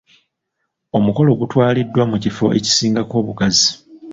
[0.97, 3.69] Omukolo gutwaliddwa mu kifo ekisingako obugazi.